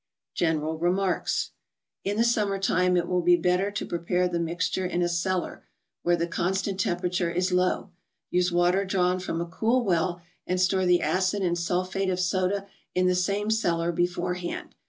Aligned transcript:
General 0.33 0.79
Remarks: 0.79 1.51
In 2.03 2.17
the 2.17 2.23
summer 2.23 2.57
time 2.57 2.97
it 2.97 3.07
will 3.07 3.21
be 3.21 3.37
bet¬ 3.37 3.59
ter 3.59 3.69
to 3.69 3.85
prepare 3.85 4.27
the 4.27 4.39
mixture 4.39 4.83
in 4.83 5.03
a 5.03 5.07
cellar, 5.07 5.63
where 6.01 6.15
the 6.15 6.25
constant 6.25 6.79
temperature 6.79 7.29
is 7.29 7.51
low; 7.51 7.91
use 8.31 8.51
water 8.51 8.83
drawn 8.83 9.19
from 9.19 9.39
a 9.39 9.45
cool 9.45 9.85
well, 9.85 10.19
and 10.47 10.59
store 10.59 10.87
the 10.87 11.03
acid 11.03 11.43
and 11.43 11.55
sulphate 11.59 12.09
of 12.09 12.19
soda 12.19 12.65
in 12.95 13.05
the 13.05 13.13
same 13.13 13.51
cellar 13.51 13.91
beforehand. 13.91 14.73